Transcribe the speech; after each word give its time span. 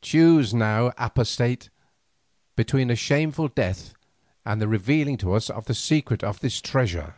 Choose 0.00 0.54
now, 0.54 0.90
apostate, 0.96 1.68
between 2.56 2.88
a 2.88 2.96
shameful 2.96 3.48
death 3.48 3.92
and 4.42 4.58
the 4.58 4.68
revealing 4.68 5.18
to 5.18 5.34
us 5.34 5.50
of 5.50 5.66
the 5.66 5.74
secret 5.74 6.24
of 6.24 6.40
this 6.40 6.62
treasure." 6.62 7.16